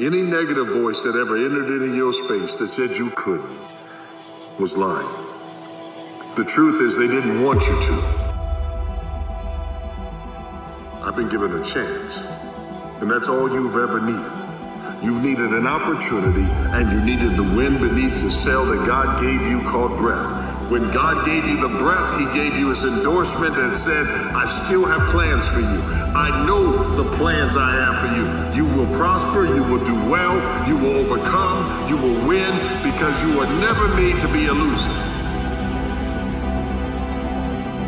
[0.00, 3.58] Any negative voice that ever entered into your space that said you couldn't
[4.60, 5.08] was lying.
[6.36, 7.94] The truth is, they didn't want you to.
[11.02, 12.24] I've been given a chance,
[13.00, 15.02] and that's all you've ever needed.
[15.02, 19.42] You've needed an opportunity, and you needed the wind beneath your sail that God gave
[19.48, 20.47] you called breath.
[20.68, 24.04] When God gave you the breath, He gave you His endorsement and said,
[24.36, 25.80] I still have plans for you.
[26.12, 28.28] I know the plans I have for you.
[28.54, 30.36] You will prosper, you will do well,
[30.68, 32.52] you will overcome, you will win
[32.84, 34.92] because you were never made to be a loser.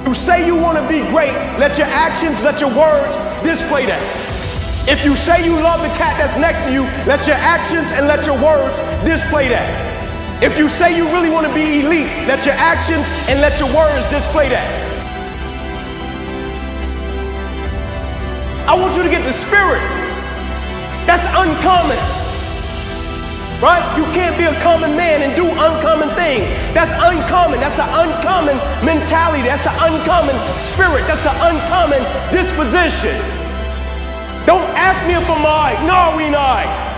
[0.09, 4.01] You say you want to be great, let your actions, let your words display that.
[4.89, 8.09] If you say you love the cat that's next to you, let your actions and
[8.09, 9.90] let your words display that.
[10.43, 13.69] If you say you really want to be elite, let your actions and let your
[13.77, 14.65] words display that.
[18.67, 19.85] I want you to get the spirit.
[21.05, 22.01] That's uncommon.
[23.61, 23.85] Right?
[24.01, 26.49] You can't be a common man and do uncommon things.
[26.73, 27.61] That's uncommon.
[27.61, 29.45] That's an uncommon mentality.
[29.45, 31.05] That's an uncommon spirit.
[31.05, 32.01] That's an uncommon
[32.33, 33.13] disposition.
[34.49, 35.77] Don't ask me if I'm all right.
[35.85, 36.90] No, we not.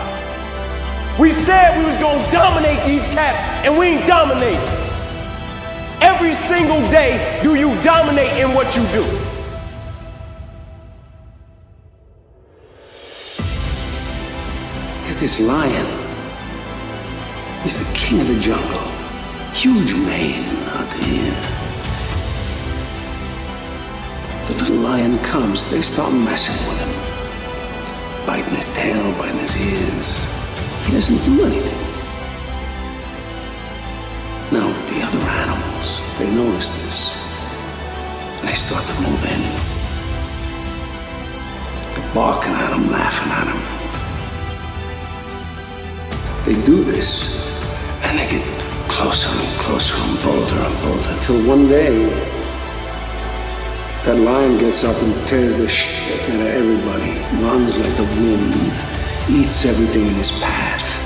[1.20, 4.58] We said we was gonna dominate these cats, and we ain't dominate.
[6.00, 9.02] Every single day, do you dominate in what you do?
[14.98, 15.86] Look at this lion.
[17.62, 18.80] He's the king of the jungle.
[19.52, 21.36] Huge mane out there.
[24.48, 28.26] The little lion comes, they start messing with him.
[28.26, 30.41] Biting his tail, biting his ears.
[30.84, 31.80] He doesn't do anything.
[34.52, 37.16] Now, the other animals, they notice this.
[38.40, 39.42] And they start to move in.
[41.94, 43.62] They're barking at him, laughing at him.
[46.44, 47.46] They do this,
[48.04, 48.44] and they get
[48.90, 52.10] closer and closer and bolder and bolder, till one day,
[54.04, 59.01] that lion gets up and tears the shit out of everybody, runs like the wind,
[59.30, 60.98] eats everything in his path.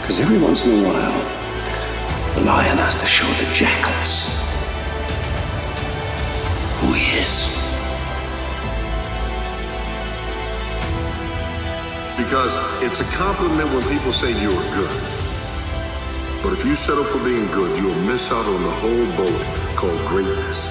[0.00, 4.28] Because every once in a while, the lion has to show the jackals
[6.80, 7.50] who he is.
[12.16, 15.00] Because it's a compliment when people say you're good.
[16.42, 19.40] But if you settle for being good, you'll miss out on the whole boat
[19.74, 20.68] called greatness.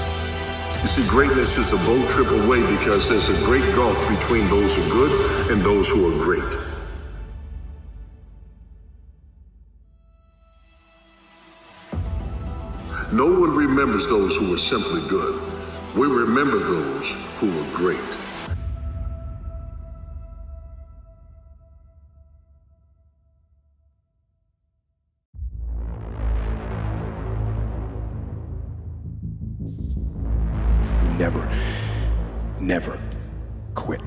[0.81, 4.75] You see, greatness is a boat trip away because there's a great gulf between those
[4.75, 6.72] who are good and those who are great.
[13.13, 15.39] No one remembers those who were simply good.
[15.95, 17.99] We remember those who were great.
[31.19, 31.47] Never,
[32.59, 32.99] never
[33.75, 34.01] quit.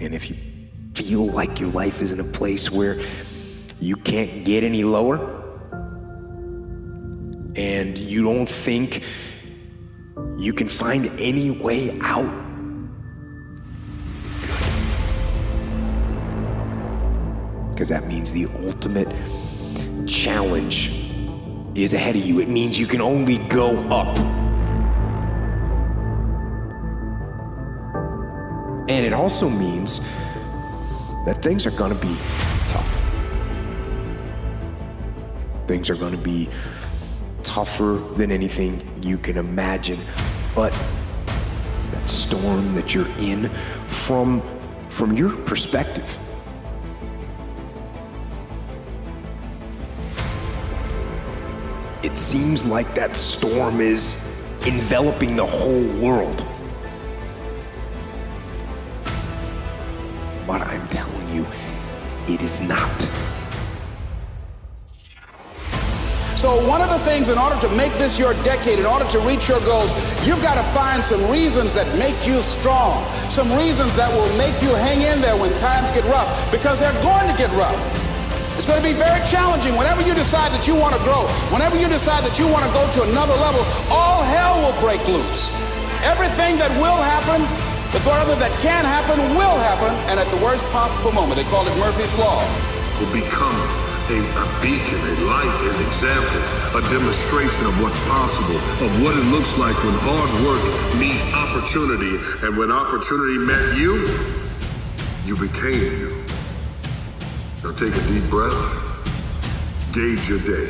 [0.00, 0.36] And if you
[0.94, 3.00] feel like your life is in a place where
[3.80, 5.33] you can't get any lower,
[8.24, 9.02] you don't think
[10.38, 12.42] you can find any way out,
[17.70, 19.08] Because that means the ultimate
[20.06, 20.90] challenge
[21.74, 22.38] is ahead of you.
[22.38, 24.16] It means you can only go up.
[28.88, 29.98] And it also means
[31.26, 32.16] that things are gonna be
[32.68, 33.02] tough.
[35.66, 36.48] Things are gonna be
[37.54, 40.00] tougher than anything you can imagine.
[40.56, 40.72] But
[41.92, 43.48] that storm that you're in,
[43.86, 44.42] from,
[44.88, 46.18] from your perspective,
[52.02, 56.44] it seems like that storm is enveloping the whole world.
[60.44, 61.46] But I'm telling you,
[62.26, 63.13] it is not.
[66.44, 69.18] So, one of the things in order to make this your decade, in order to
[69.24, 69.96] reach your goals,
[70.28, 73.00] you've got to find some reasons that make you strong,
[73.32, 77.00] some reasons that will make you hang in there when times get rough, because they're
[77.00, 77.80] going to get rough.
[78.60, 79.72] It's going to be very challenging.
[79.72, 82.72] Whenever you decide that you want to grow, whenever you decide that you want to
[82.76, 85.56] go to another level, all hell will break loose.
[86.04, 87.40] Everything that will happen,
[87.96, 91.40] the rather that can happen, will happen, and at the worst possible moment.
[91.40, 92.44] They call it Murphy's Law.
[93.00, 96.40] Will become a, a beacon, a light, an example,
[96.76, 100.62] a demonstration of what's possible, of what it looks like when hard work
[101.00, 103.96] meets opportunity, and when opportunity met you,
[105.26, 106.24] You became you.
[107.62, 108.52] Now take a deep breath.
[109.92, 110.68] Gauge your day.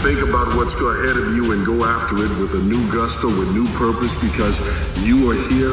[0.00, 3.52] Think about what's ahead of you and go after it with a new gusto, with
[3.52, 4.56] new purpose, because
[5.06, 5.72] you are here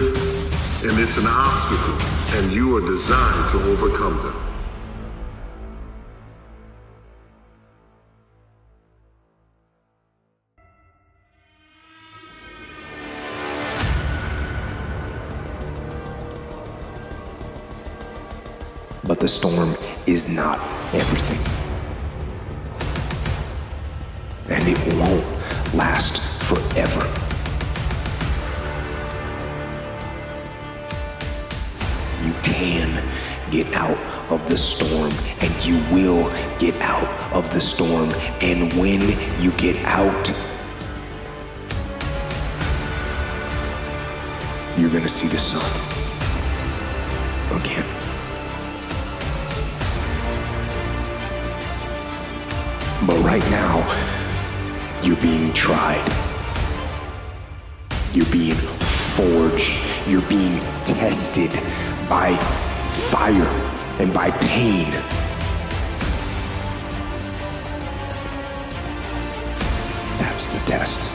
[0.83, 1.95] and it's an obstacle,
[2.37, 4.46] and you are designed to overcome them.
[19.07, 19.74] But the storm
[20.06, 20.59] is not
[20.94, 21.39] everything.
[24.50, 25.25] And it won't
[25.74, 27.06] last forever.
[32.25, 33.01] You can
[33.50, 33.98] get out
[34.30, 38.12] of the storm, and you will get out of the storm.
[38.42, 39.01] And when
[39.39, 40.33] you get out,
[44.77, 45.63] you're gonna see the sun
[47.57, 47.96] again.
[53.27, 53.75] Right now,
[55.03, 56.07] you're being tried.
[58.13, 59.83] You're being forged.
[60.07, 61.51] You're being tested
[62.07, 62.38] by
[62.89, 63.51] fire
[64.00, 64.89] and by pain.
[70.21, 71.12] That's the test.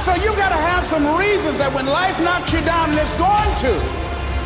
[0.00, 3.12] So you got to have some reasons that when life knocks you down, and it's
[3.12, 3.72] going to,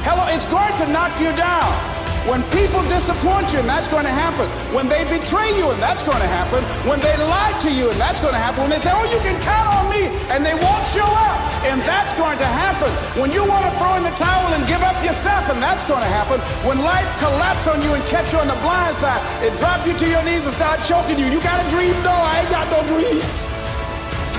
[0.02, 1.88] hello, it's going to knock you down.
[2.28, 4.44] When people disappoint you, and that's going to happen.
[4.76, 6.60] When they betray you, and that's going to happen.
[6.84, 8.69] When they lie to you, and that's going to happen.
[8.69, 11.80] When they say, oh, you can count on me, and they won't show up, and
[11.88, 12.92] that's going to happen.
[13.16, 16.04] When you want to throw in the towel and give up yourself, and that's going
[16.04, 16.36] to happen.
[16.69, 19.96] When life collapses on you and catch you on the blind side, it drop you
[19.96, 21.32] to your knees and start choking you.
[21.32, 21.96] You got a dream?
[22.04, 23.24] No, I ain't got no dream.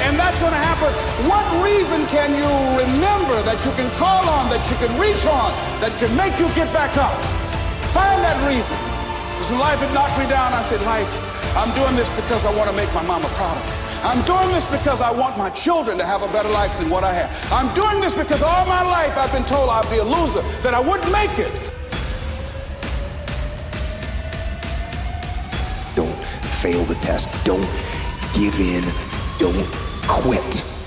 [0.05, 0.93] And that's going to happen.
[1.25, 5.49] What reason can you remember that you can call on, that you can reach on,
[5.81, 7.38] that can make you get back up?
[7.93, 8.77] Find that reason.
[9.35, 11.11] Because when life had knocked me down, I said, Life,
[11.55, 13.79] I'm doing this because I want to make my mama proud of me.
[14.03, 17.03] I'm doing this because I want my children to have a better life than what
[17.03, 17.29] I have.
[17.51, 20.73] I'm doing this because all my life I've been told I'd be a loser, that
[20.73, 21.51] I wouldn't make it.
[25.95, 26.15] Don't
[26.61, 27.27] fail the test.
[27.43, 27.67] Don't
[28.33, 28.83] give in.
[29.37, 29.65] Don't
[30.07, 30.78] quit.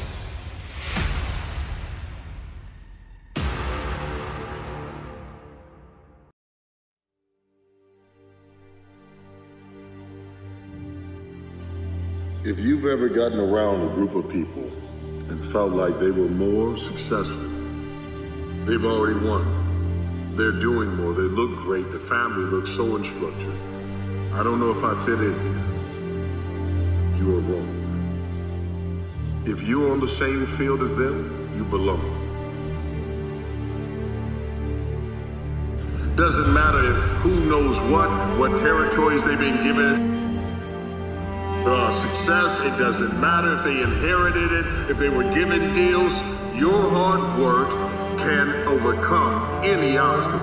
[12.44, 14.65] If you've ever gotten around a group of people
[15.31, 17.49] and felt like they were more successful,
[18.65, 20.35] they've already won.
[20.35, 21.12] They're doing more.
[21.12, 21.93] They look great.
[21.93, 23.55] The family looks so unstructured.
[24.33, 25.62] I don't know if I fit in here.
[27.21, 27.71] You are wrong.
[29.47, 32.03] If you're on the same field as them, you belong.
[36.17, 36.93] Doesn't matter
[37.23, 40.21] who knows what, what territories they've been given
[41.67, 42.61] uh, success.
[42.61, 46.20] It doesn't matter if they inherited it, if they were given deals.
[46.55, 47.70] Your hard work
[48.19, 50.41] can overcome any obstacle.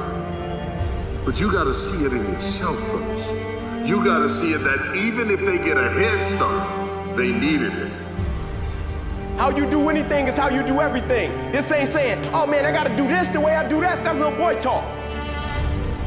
[1.26, 3.34] But you got to see it in yourself first.
[3.88, 7.74] You got to see it that even if they get a head start, they needed
[7.74, 7.98] it.
[9.38, 11.32] How you do anything is how you do everything.
[11.52, 14.04] This ain't saying, oh man, I gotta do this the way I do that.
[14.04, 14.84] That's little boy talk.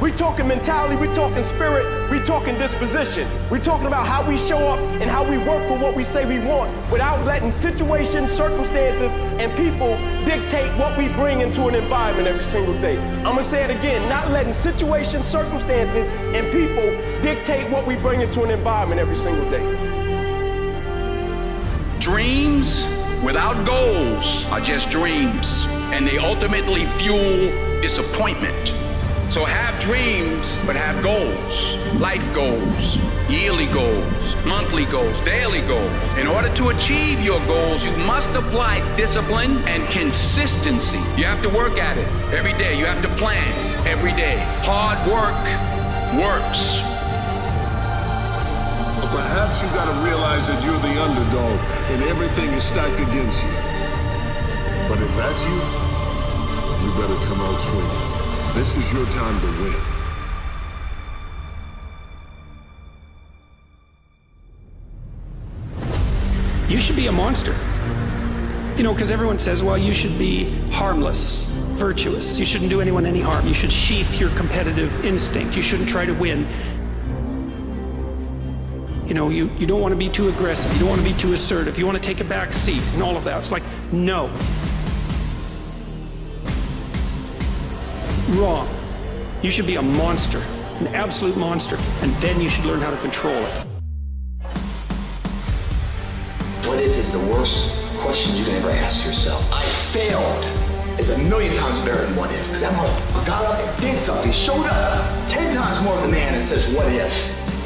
[0.03, 3.31] We talking mentality, we talking spirit, we talking disposition.
[3.51, 6.27] We talking about how we show up and how we work for what we say
[6.27, 12.27] we want without letting situations, circumstances, and people dictate what we bring into an environment
[12.27, 12.99] every single day.
[13.19, 16.83] I'm gonna say it again, not letting situations, circumstances, and people
[17.23, 19.63] dictate what we bring into an environment every single day.
[22.01, 22.89] Dreams
[23.23, 28.82] without goals are just dreams, and they ultimately fuel disappointment.
[29.33, 31.79] So have dreams, but have goals.
[31.99, 32.99] Life goals,
[33.31, 35.91] yearly goals, monthly goals, daily goals.
[36.19, 40.99] In order to achieve your goals, you must apply discipline and consistency.
[41.17, 42.79] You have to work at it every day.
[42.79, 43.49] You have to plan
[43.87, 44.37] every day.
[44.69, 45.41] Hard work
[46.21, 46.85] works.
[49.17, 51.59] Perhaps you gotta realize that you're the underdog
[51.89, 53.53] and everything is stacked against you.
[54.93, 55.57] But if that's you,
[56.85, 58.12] you better come out swinging.
[58.55, 59.75] This is your time to win.
[66.69, 67.57] You should be a monster.
[68.77, 72.39] You know, because everyone says, well, you should be harmless, virtuous.
[72.39, 73.47] You shouldn't do anyone any harm.
[73.47, 75.57] You should sheath your competitive instinct.
[75.57, 76.47] You shouldn't try to win.
[79.07, 80.73] You know, you, you don't want to be too aggressive.
[80.75, 81.79] You don't want to be too assertive.
[81.79, 83.39] You want to take a back seat and all of that.
[83.39, 84.31] It's like, no.
[88.33, 88.69] Wrong.
[89.43, 90.39] You should be a monster,
[90.81, 93.67] an absolute monster, and then you should learn how to control it.
[96.67, 99.47] What if is the worst question you can ever ask yourself?
[99.53, 100.45] I failed.
[100.99, 102.47] It's a million times better than what if.
[102.47, 105.29] Because that motherfucker got up and did something, showed up.
[105.29, 107.13] Ten times more of the man that says what if.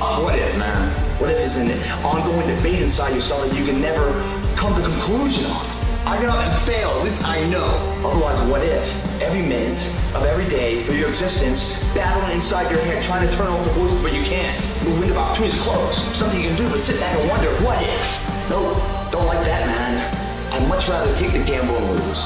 [0.01, 1.21] Oh, what if, man?
[1.21, 1.71] What if is an
[2.05, 4.13] ongoing debate inside yourself that you can never
[4.57, 5.67] come to a conclusion on.
[6.07, 7.67] I got up and failed, at least I know.
[8.05, 9.06] Otherwise, what if?
[9.21, 9.83] Every minute
[10.15, 13.73] of every day for your existence, battling inside your head, trying to turn off the
[13.73, 14.63] voices, but you can't.
[14.85, 15.99] The window of opportunities closed.
[16.15, 18.51] Something you can do, but sit back and wonder, what if?
[18.51, 18.75] No,
[19.11, 20.53] don't like that, man.
[20.53, 22.25] I'd much rather take the gamble and lose.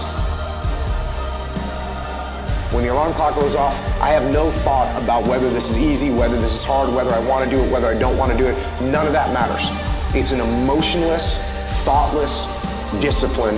[2.75, 6.11] When the alarm clock goes off, I have no thought about whether this is easy,
[6.11, 8.39] whether this is hard, whether I want to do it, whether I don't want to
[8.39, 8.57] do it.
[8.81, 9.69] None of that matters.
[10.13, 11.39] It's an emotionless,
[11.85, 12.47] thoughtless,
[13.01, 13.57] discipline.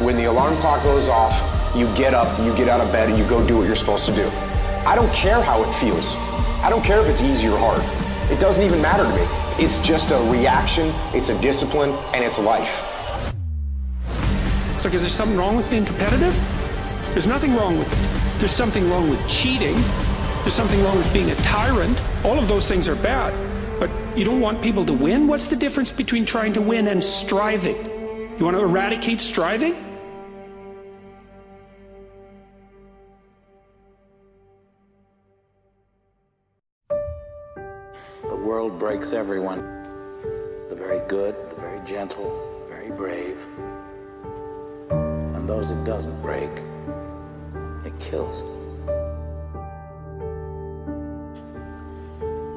[0.00, 3.18] When the alarm clock goes off, you get up, you get out of bed, and
[3.18, 4.26] you go do what you're supposed to do.
[4.86, 6.16] I don't care how it feels.
[6.62, 7.80] I don't care if it's easy or hard.
[8.30, 9.64] It doesn't even matter to me.
[9.64, 12.86] It's just a reaction, it's a discipline, and it's life.
[14.74, 16.34] It's like, is there something wrong with being competitive?
[17.12, 18.38] There's nothing wrong with it.
[18.38, 19.74] There's something wrong with cheating.
[20.40, 22.00] There's something wrong with being a tyrant.
[22.24, 23.34] All of those things are bad.
[23.78, 25.26] But you don't want people to win?
[25.26, 27.76] What's the difference between trying to win and striving?
[28.38, 29.89] You want to eradicate striving?
[38.80, 39.58] Breaks everyone.
[40.70, 42.24] The very good, the very gentle,
[42.60, 43.46] the very brave.
[44.88, 46.50] And those it doesn't break,
[47.84, 48.42] it kills.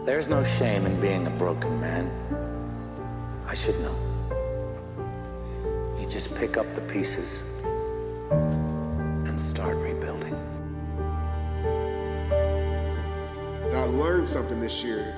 [0.06, 2.10] There's no shame in being a broken man.
[3.46, 3.96] I should know.
[6.00, 7.44] You just pick up the pieces
[8.32, 10.36] and start rebuilding.
[13.74, 15.18] I learned something this year,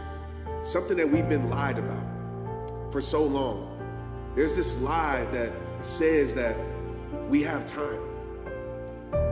[0.65, 3.71] something that we've been lied about for so long.
[4.33, 6.57] There's this lie that says that
[7.29, 7.99] we have time.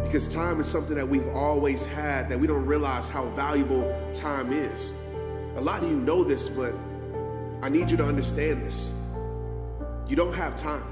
[0.03, 4.53] Because time is something that we've always had, that we don't realize how valuable time
[4.53, 4.93] is.
[5.55, 6.73] A lot of you know this, but
[7.63, 8.93] I need you to understand this.
[10.07, 10.83] You don't have time.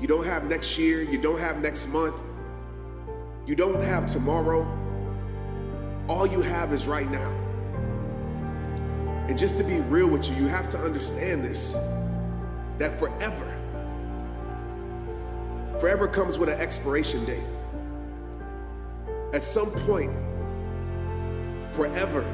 [0.00, 1.02] You don't have next year.
[1.02, 2.14] You don't have next month.
[3.44, 4.64] You don't have tomorrow.
[6.08, 7.45] All you have is right now.
[9.28, 11.76] And just to be real with you, you have to understand this
[12.78, 13.54] that forever,
[15.80, 17.42] forever comes with an expiration date.
[19.32, 20.12] At some point,
[21.72, 22.24] forever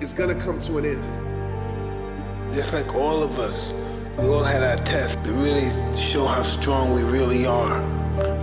[0.00, 2.54] is gonna come to an end.
[2.54, 3.72] Just like all of us,
[4.18, 7.78] we all had our test to really show how strong we really are.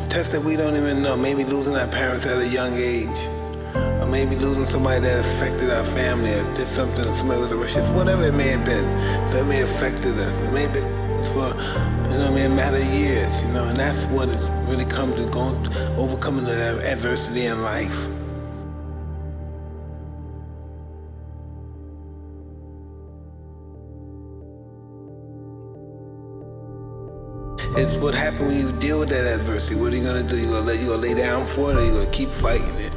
[0.09, 1.17] Tests that we don't even know.
[1.17, 3.36] Maybe losing our parents at a young age.
[4.09, 8.23] Maybe losing somebody that affected our family or did something, somebody was a racist, whatever
[8.23, 8.85] it may have been.
[9.29, 10.33] So it may have affected us.
[10.39, 13.49] It may have been for, you know, what I mean, a matter of years, you
[13.49, 15.55] know, and that's what it's really come to going,
[15.97, 18.07] overcoming the adversity in life.
[27.77, 29.79] It's what happens when you deal with that adversity.
[29.79, 30.37] What are you gonna do?
[30.37, 32.96] You gonna let you gonna lay down for it, or you gonna keep fighting it?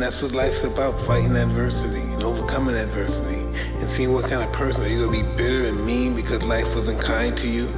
[0.00, 3.42] And that's what life's about: fighting adversity and overcoming adversity,
[3.80, 6.74] and seeing what kind of person are you gonna be bitter and mean because life
[6.74, 7.68] wasn't kind to you,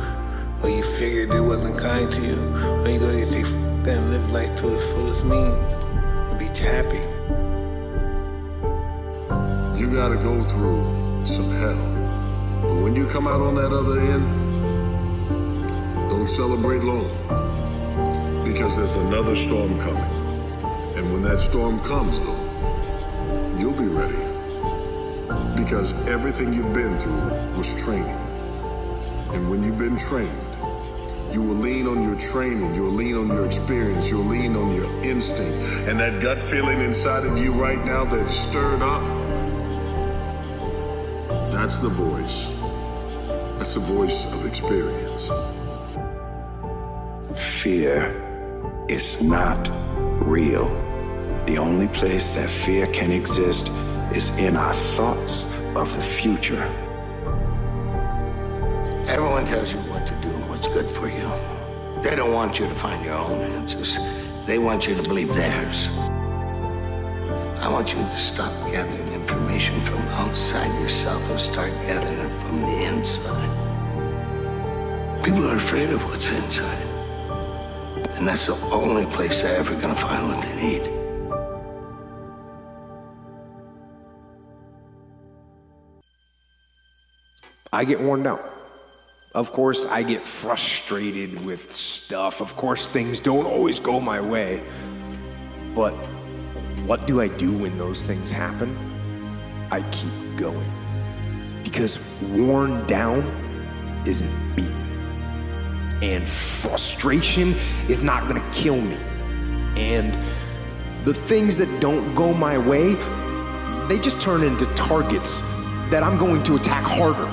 [0.63, 4.31] or you figured it wasn't kind to you, or you gonna say that and live
[4.31, 5.75] life to its fullest means
[6.31, 7.03] and be happy.
[9.77, 11.75] You gotta go through some hell.
[12.63, 14.25] But when you come out on that other end,
[16.09, 17.11] don't celebrate long.
[18.45, 20.22] Because there's another storm coming.
[21.23, 24.27] When that storm comes, though, you'll be ready.
[25.55, 28.19] Because everything you've been through was training.
[29.31, 30.43] And when you've been trained,
[31.33, 34.91] you will lean on your training, you'll lean on your experience, you'll lean on your
[35.05, 35.89] instinct.
[35.89, 39.05] And that gut feeling inside of you right now that is stirred up,
[41.53, 42.49] that's the voice.
[43.59, 45.31] That's the voice of experience.
[47.37, 49.71] Fear is not
[50.27, 50.82] real.
[51.47, 53.73] The only place that fear can exist
[54.15, 56.63] is in our thoughts of the future.
[59.09, 61.29] Everyone tells you what to do and what's good for you.
[62.01, 63.99] They don't want you to find your own answers.
[64.47, 65.89] They want you to believe theirs.
[67.59, 72.61] I want you to stop gathering information from outside yourself and start gathering it from
[72.63, 73.51] the inside.
[75.25, 76.87] People are afraid of what's inside.
[78.17, 81.02] And that's the only place they're ever gonna find what they need.
[87.75, 88.41] I get worn down.
[89.35, 92.43] Of course, I get frustrated with stuff.
[92.43, 94.63] Of course, things don't always go my way.
[95.75, 95.95] But
[96.85, 98.77] what do I do when those things happen?
[99.71, 100.71] I keep going.
[101.65, 103.23] Because worn down
[104.07, 104.75] isn't beaten.
[106.03, 107.55] And frustration
[107.89, 108.99] is not gonna kill me.
[109.77, 110.13] And
[111.07, 112.97] the things that don't go my way,
[113.89, 115.41] they just turn into targets
[115.89, 117.32] that I'm going to attack harder.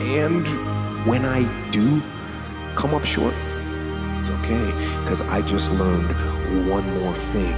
[0.00, 0.46] And
[1.06, 2.02] when I do
[2.74, 3.34] come up short,
[4.20, 4.72] it's okay,
[5.02, 6.10] because I just learned
[6.68, 7.56] one more thing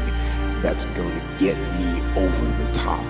[0.63, 3.05] that's gonna get me over the top.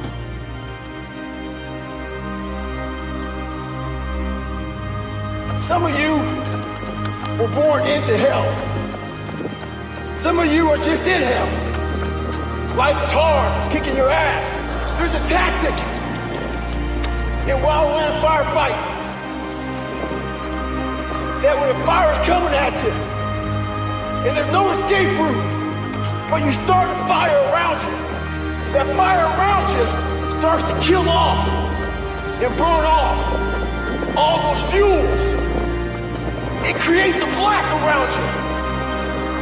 [5.60, 6.12] Some of you
[7.38, 8.46] were born into hell.
[10.16, 12.76] Some of you are just in hell.
[12.76, 14.98] Life is hard, it's kicking your ass.
[14.98, 15.74] There's a tactic
[17.48, 18.97] in wildland firefight
[21.42, 22.90] that when the fire is coming at you
[24.26, 25.38] and there's no escape route,
[26.30, 27.94] but you start a fire around you,
[28.74, 29.86] that fire around you
[30.42, 31.46] starts to kill off
[32.42, 33.18] and burn off
[34.18, 35.22] all those fuels.
[36.66, 38.26] It creates a black around you.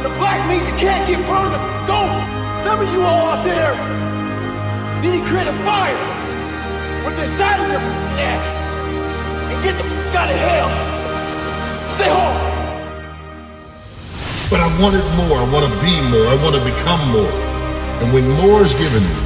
[0.05, 2.05] The black means you can't get burned to go.
[2.61, 3.73] Some of you all out there
[5.01, 5.97] need to create a fire
[7.05, 7.81] with the inside of your
[8.21, 8.55] ass
[9.49, 10.96] and get the f out of hell.
[11.97, 12.37] Stay home.
[14.53, 15.41] But I wanted more.
[15.41, 16.27] I want to be more.
[16.29, 17.33] I want to become more.
[18.05, 19.21] And when more is given you,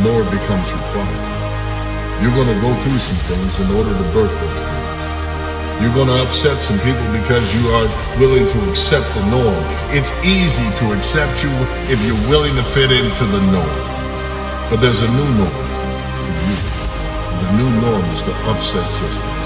[0.00, 1.28] more becomes required.
[2.24, 5.04] You're going to go through some things in order to birth those dreams.
[5.84, 9.64] You're going to upset some people because you are willing to accept the norm.
[9.92, 11.52] It's easy to accept you
[11.92, 13.80] if you're willing to fit into the norm.
[14.72, 15.60] But there's a new norm
[16.24, 16.56] for you.
[16.56, 19.39] And The new norm is to upset systems.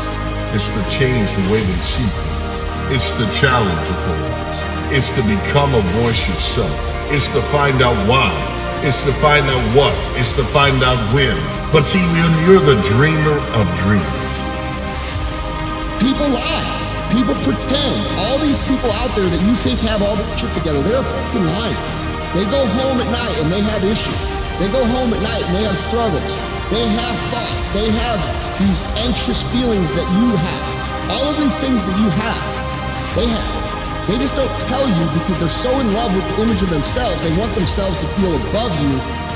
[0.55, 2.59] It's to change the way they see things.
[2.95, 4.59] It's to challenge authorities.
[4.95, 6.71] It's to become a voice yourself.
[7.11, 8.31] It's to find out why.
[8.87, 9.91] It's to find out what.
[10.15, 11.35] It's to find out when.
[11.75, 12.07] But see,
[12.47, 14.37] you're the dreamer of dreams,
[15.99, 16.71] People lie.
[17.11, 17.99] People pretend.
[18.23, 21.43] All these people out there that you think have all the shit together, they're fucking
[21.51, 21.83] lying.
[22.31, 24.23] They go home at night and they have issues.
[24.63, 26.54] They go home at night and they have struggles.
[26.73, 27.67] They have thoughts.
[27.77, 28.21] They have
[28.59, 30.65] these anxious feelings that you have.
[31.11, 32.45] All of these things that you have,
[33.15, 34.09] they have.
[34.09, 37.21] They just don't tell you because they're so in love with the image of themselves.
[37.21, 38.93] They want themselves to feel above you,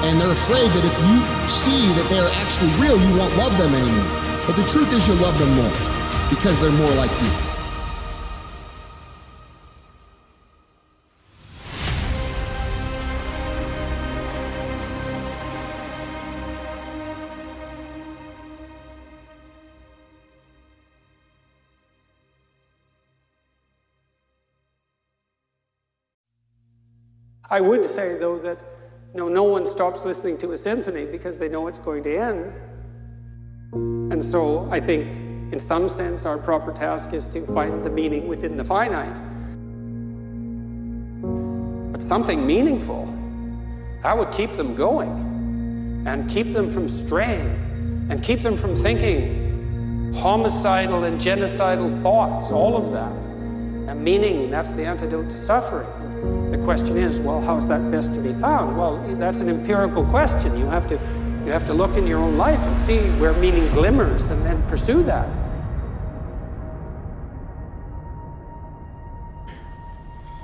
[0.09, 1.17] and they're afraid that if you
[1.49, 4.13] see that they're actually real, you won't love them anymore.
[4.47, 5.77] But the truth is, you'll love them more
[6.31, 7.48] because they're more like you.
[27.51, 28.63] I would say, though, that
[29.15, 32.53] no, no one stops listening to a symphony because they know it's going to end.
[34.13, 35.07] And so I think,
[35.53, 39.19] in some sense, our proper task is to find the meaning within the finite.
[41.93, 43.07] But something meaningful,
[44.03, 50.13] that would keep them going and keep them from straying and keep them from thinking
[50.15, 53.13] homicidal and genocidal thoughts, all of that.
[53.91, 55.89] And meaning, that's the antidote to suffering.
[56.51, 58.77] The question is, well, how's that best to be found?
[58.77, 60.59] Well, that's an empirical question.
[60.59, 60.95] You have to,
[61.45, 64.63] you have to look in your own life and see where meaning glimmers and then
[64.69, 65.29] pursue that.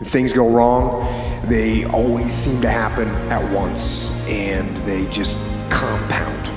[0.02, 1.02] Things go wrong,
[1.48, 5.38] they always seem to happen at once and they just
[5.70, 6.48] compound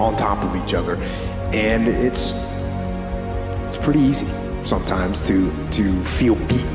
[0.00, 0.96] on top of each other.
[1.52, 2.32] And it's
[3.66, 4.26] it's pretty easy
[4.64, 6.73] sometimes to to feel beaten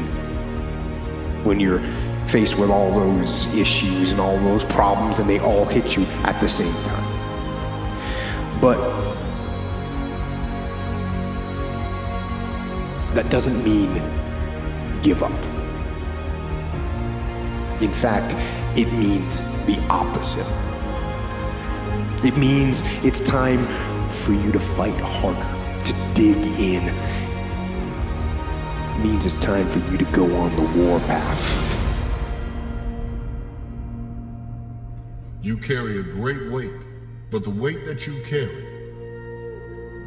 [1.49, 1.81] when you're
[2.27, 6.39] faced with all those issues and all those problems and they all hit you at
[6.39, 8.61] the same time.
[8.61, 8.77] But
[13.15, 13.91] that doesn't mean
[15.01, 15.31] give up.
[17.81, 18.35] In fact,
[18.77, 20.45] it means the opposite.
[22.23, 23.65] It means it's time
[24.09, 26.93] for you to fight harder, to dig in.
[29.03, 31.57] Means it's time for you to go on the war path.
[35.41, 36.73] You carry a great weight,
[37.31, 38.65] but the weight that you carry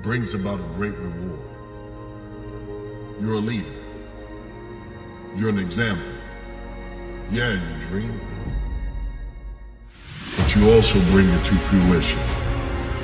[0.03, 1.41] brings about a great reward.
[3.19, 3.73] You're a leader.
[5.37, 6.13] You're an example.
[7.31, 8.21] Yeah, you dream.
[10.37, 12.21] But you also bring it to fruition.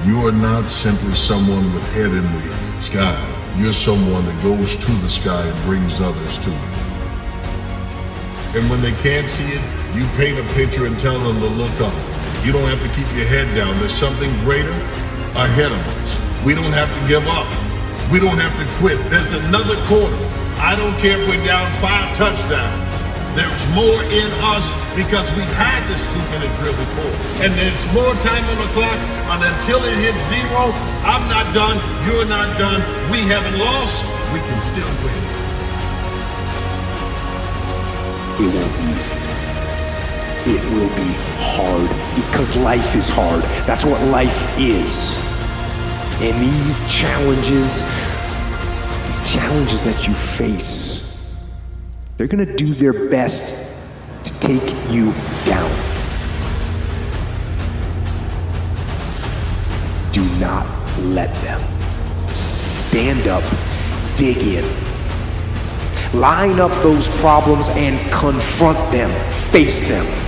[0.05, 3.38] You are not simply someone with head in the sky.
[3.59, 6.79] You're someone that goes to the sky and brings others to it.
[8.55, 9.61] And when they can't see it,
[9.97, 11.93] you paint a picture and tell them to look up.
[12.47, 13.77] You don't have to keep your head down.
[13.81, 14.71] There's something greater
[15.35, 16.21] ahead of us.
[16.47, 17.51] We don't have to give up.
[18.13, 18.97] We don't have to quit.
[19.11, 20.17] There's another quarter.
[20.63, 22.88] I don't care if we're down five touchdowns.
[23.39, 27.15] There's more in us because we've had this two-minute drill before.
[27.47, 28.99] And there's more time on the clock.
[29.31, 30.75] And until it hits zero,
[31.07, 31.79] I'm not done.
[32.03, 32.83] You're not done.
[33.13, 34.03] We haven't lost.
[34.35, 35.23] We can still win.
[38.43, 39.15] It won't be easy.
[40.51, 43.43] It will be hard because life is hard.
[43.69, 45.17] That's what life is.
[46.21, 47.83] And these challenges,
[49.07, 51.08] these challenges that you face,
[52.19, 53.79] they're going to do their best
[54.25, 55.13] to take you
[55.47, 55.71] down.
[60.11, 60.67] Do not
[61.05, 61.61] let them.
[62.29, 63.45] Stand up,
[64.17, 64.65] dig in.
[66.13, 70.28] Line up those problems and confront them, face them.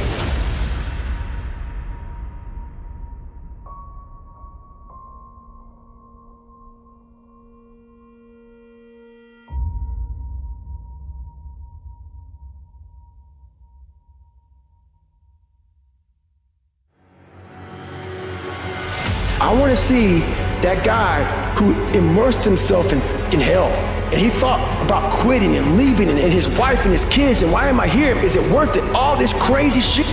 [19.90, 20.20] See
[20.62, 21.24] that guy
[21.58, 23.00] who immersed himself in,
[23.34, 23.70] in hell
[24.12, 27.50] and he thought about quitting and leaving and, and his wife and his kids and
[27.50, 28.16] why am I here?
[28.18, 28.84] Is it worth it?
[28.94, 30.06] All this crazy shit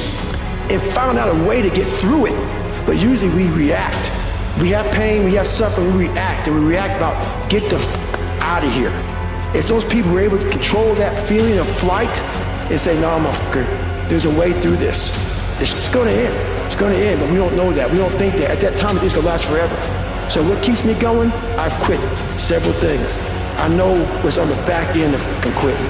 [0.72, 2.86] and found out a way to get through it.
[2.88, 4.12] But usually we react.
[4.60, 7.16] We have pain, we have suffering, we react and we react about
[7.52, 7.98] get the f-
[8.42, 8.92] out of here.
[9.54, 12.20] It's those people who are able to control that feeling of flight
[12.72, 15.14] and say, no, motherfucker, there's a way through this.
[15.62, 16.47] It's, it's to end.
[16.78, 17.90] Going to end, but we don't know that.
[17.90, 18.52] We don't think that.
[18.52, 19.76] At that time, it's going to last forever.
[20.30, 21.32] So what keeps me going?
[21.58, 22.00] I've quit
[22.40, 23.18] several things.
[23.58, 25.88] I know what's on the back end of fucking quitting.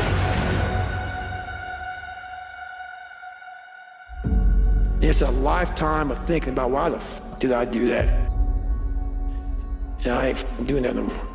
[5.01, 8.07] It's a lifetime of thinking about why the fuck did I do that?
[10.05, 11.26] And I ain't doing that no more.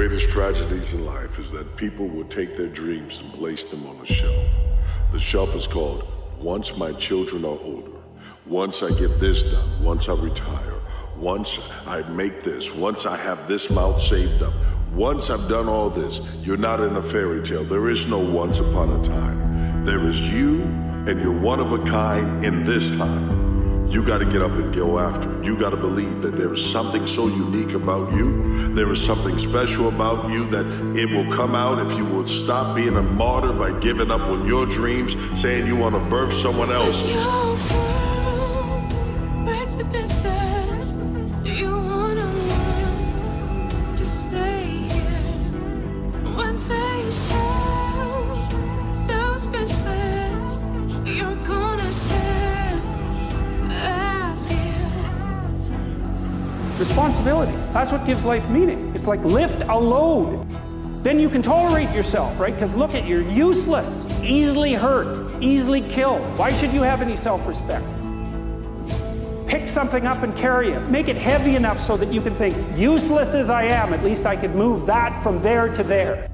[0.00, 3.94] Greatest tragedies in life is that people will take their dreams and place them on
[3.96, 4.46] a shelf.
[5.12, 6.08] The shelf is called
[6.38, 7.98] Once My Children Are Older.
[8.46, 9.84] Once I get this done.
[9.84, 10.72] Once I retire.
[11.18, 12.74] Once I make this.
[12.74, 14.54] Once I have this amount saved up.
[14.94, 16.20] Once I've done all this.
[16.36, 17.64] You're not in a fairy tale.
[17.64, 19.84] There is no once upon a time.
[19.84, 20.62] There is you,
[21.08, 23.39] and you're one of a kind in this time.
[23.90, 25.44] You got to get up and go after it.
[25.44, 28.72] You got to believe that there is something so unique about you.
[28.72, 30.64] There is something special about you that
[30.96, 34.46] it will come out if you will stop being a martyr by giving up on
[34.46, 37.49] your dreams, saying you want to birth someone else's.
[56.80, 57.52] Responsibility.
[57.74, 58.90] That's what gives life meaning.
[58.94, 60.48] It's like lift a load.
[61.02, 62.54] Then you can tolerate yourself, right?
[62.54, 66.22] Because look at you're useless, easily hurt, easily killed.
[66.38, 67.84] Why should you have any self-respect?
[69.46, 70.80] Pick something up and carry it.
[70.88, 74.24] Make it heavy enough so that you can think, useless as I am, at least
[74.24, 76.29] I could move that from there to there.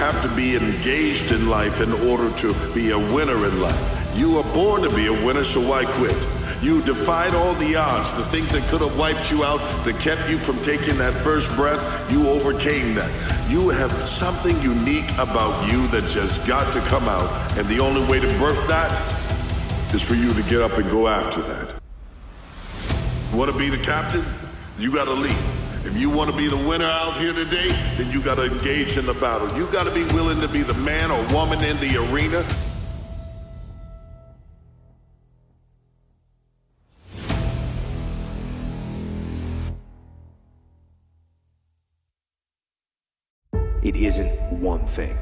[0.00, 4.16] Have to be engaged in life in order to be a winner in life.
[4.16, 6.16] You are born to be a winner, so why quit?
[6.62, 10.30] You defied all the odds, the things that could have wiped you out, that kept
[10.30, 13.10] you from taking that first breath, you overcame that.
[13.50, 18.02] You have something unique about you that just got to come out, and the only
[18.10, 18.90] way to birth that
[19.94, 21.78] is for you to get up and go after that.
[23.34, 24.24] Want to be the captain?
[24.78, 25.59] You got to lead.
[25.82, 28.98] If you want to be the winner out here today, then you got to engage
[28.98, 29.48] in the battle.
[29.56, 32.44] You got to be willing to be the man or woman in the arena.
[43.82, 45.16] It isn't one thing.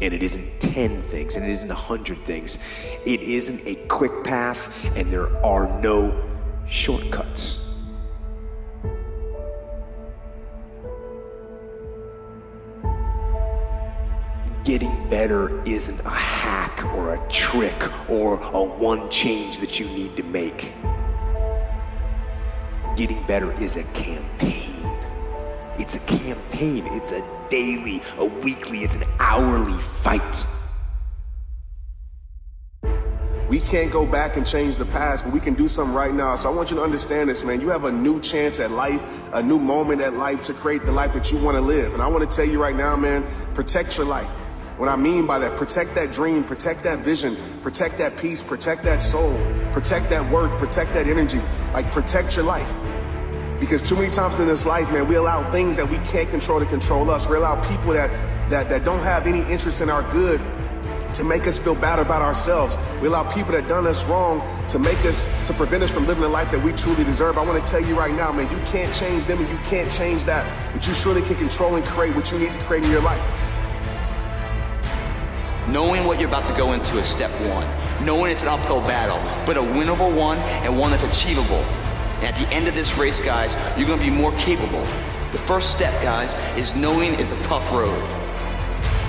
[0.00, 2.58] And it isn't 10 things, and it isn't 100 things.
[3.04, 6.14] It isn't a quick path, and there are no
[6.68, 7.69] shortcuts.
[14.70, 20.16] Getting better isn't a hack or a trick or a one change that you need
[20.16, 20.74] to make.
[22.94, 24.76] Getting better is a campaign.
[25.76, 26.86] It's a campaign.
[26.86, 30.46] It's a daily, a weekly, it's an hourly fight.
[33.48, 36.36] We can't go back and change the past, but we can do something right now.
[36.36, 37.60] So I want you to understand this, man.
[37.60, 40.92] You have a new chance at life, a new moment at life to create the
[40.92, 41.92] life that you want to live.
[41.92, 44.30] And I want to tell you right now, man, protect your life.
[44.80, 48.82] What I mean by that, protect that dream, protect that vision, protect that peace, protect
[48.84, 49.38] that soul,
[49.74, 51.38] protect that work, protect that energy.
[51.74, 52.78] Like, protect your life.
[53.60, 56.60] Because too many times in this life, man, we allow things that we can't control
[56.60, 57.28] to control us.
[57.28, 58.08] We allow people that,
[58.48, 60.40] that, that don't have any interest in our good
[61.12, 62.78] to make us feel bad about ourselves.
[63.02, 66.22] We allow people that done us wrong to make us, to prevent us from living
[66.22, 67.36] the life that we truly deserve.
[67.36, 69.92] I want to tell you right now, man, you can't change them and you can't
[69.92, 72.90] change that, but you surely can control and create what you need to create in
[72.90, 73.49] your life.
[75.70, 77.64] Knowing what you're about to go into is step one.
[78.04, 81.62] Knowing it's an uphill battle, but a winnable one and one that's achievable.
[82.16, 84.84] And at the end of this race, guys, you're gonna be more capable.
[85.30, 88.02] The first step, guys, is knowing it's a tough road.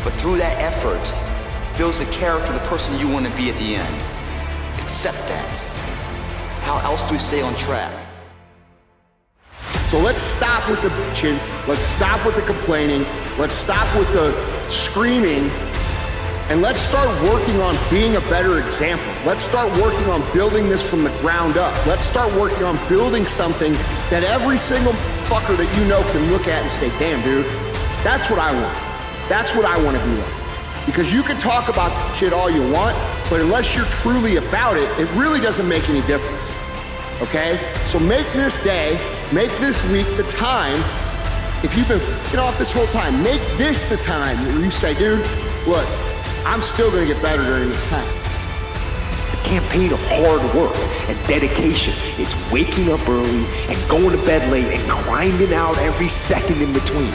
[0.04, 1.12] But through that effort,
[1.80, 3.95] builds the character, the person you want to be at the end.
[4.80, 5.58] Accept that.
[6.62, 7.91] How else do we stay on track?
[9.88, 11.39] So let's stop with the bitching.
[11.67, 13.04] Let's stop with the complaining.
[13.39, 14.32] Let's stop with the
[14.69, 15.50] screaming.
[16.51, 19.07] And let's start working on being a better example.
[19.25, 21.73] Let's start working on building this from the ground up.
[21.85, 23.71] Let's start working on building something
[24.11, 24.91] that every single
[25.23, 27.45] fucker that you know can look at and say, damn, dude,
[28.03, 28.77] that's what I want.
[29.29, 30.85] That's what I want to be like.
[30.85, 32.97] Because you can talk about shit all you want,
[33.29, 36.53] but unless you're truly about it, it really doesn't make any difference.
[37.21, 37.63] Okay?
[37.85, 38.99] So make this day,
[39.31, 40.75] make this week the time.
[41.63, 44.93] If you've been fucking off this whole time, make this the time where you say,
[44.95, 45.25] dude,
[45.65, 45.87] look,
[46.45, 48.08] I'm still gonna get better during this time.
[49.32, 50.75] The campaign of hard work
[51.08, 56.08] and dedication is waking up early and going to bed late and grinding out every
[56.08, 57.13] second in between.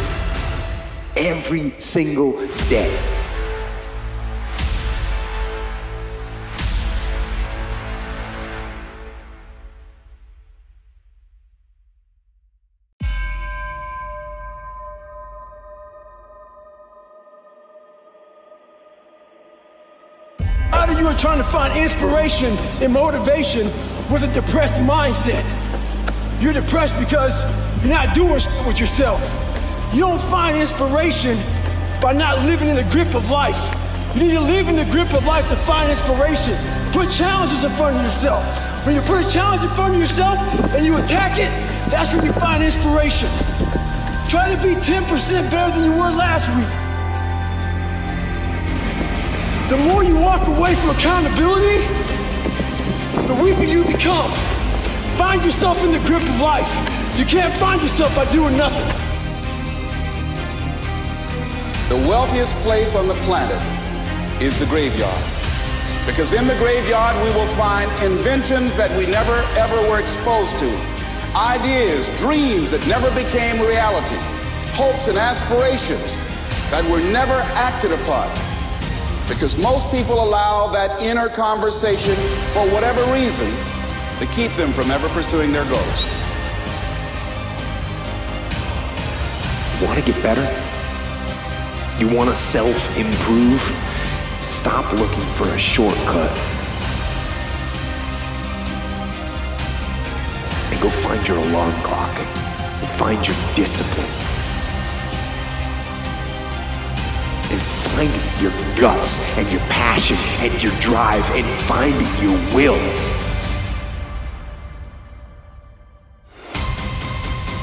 [1.16, 2.32] Every single
[2.68, 3.15] day.
[21.56, 23.64] Find inspiration and motivation
[24.12, 25.42] with a depressed mindset.
[26.38, 27.32] You're depressed because
[27.80, 29.22] you're not doing shit with yourself.
[29.94, 31.38] You don't find inspiration
[32.02, 33.56] by not living in the grip of life.
[34.14, 36.54] You need to live in the grip of life to find inspiration.
[36.92, 38.44] Put challenges in front of yourself.
[38.84, 40.36] When you put a challenge in front of yourself
[40.76, 41.48] and you attack it,
[41.90, 43.30] that's when you find inspiration.
[44.28, 46.85] Try to be 10% better than you were last week.
[49.68, 51.84] The more you walk away from accountability,
[53.26, 54.32] the weaker you become.
[55.18, 56.70] Find yourself in the grip of life.
[57.18, 58.86] You can't find yourself by doing nothing.
[61.88, 63.60] The wealthiest place on the planet
[64.40, 65.24] is the graveyard.
[66.06, 70.70] Because in the graveyard, we will find inventions that we never ever were exposed to,
[71.34, 74.14] ideas, dreams that never became reality,
[74.78, 76.24] hopes and aspirations
[76.70, 78.45] that were never acted upon.
[79.28, 82.14] Because most people allow that inner conversation,
[82.52, 83.50] for whatever reason,
[84.20, 86.08] to keep them from ever pursuing their goals.
[89.82, 90.46] Want to get better?
[91.98, 93.60] You want to self improve?
[94.40, 96.30] Stop looking for a shortcut.
[100.70, 102.16] And go find your alarm clock.
[102.18, 104.25] And find your discipline.
[107.98, 112.76] And find your guts and your passion and your drive and find your will.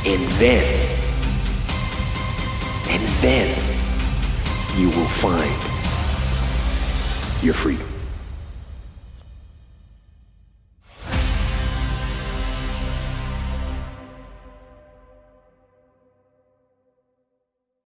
[0.06, 0.98] And then,
[2.90, 3.56] and then
[4.76, 5.54] you will find
[7.44, 7.93] your freedom.